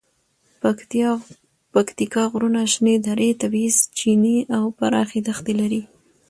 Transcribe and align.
پکتیکا 1.73 2.23
غرونه، 2.31 2.61
شنې 2.73 2.95
درې، 3.07 3.29
طبیعي 3.41 3.71
چینې 3.97 4.37
او 4.57 4.65
پراخې 4.77 5.19
دښتې 5.27 5.53
لري. 5.61 5.81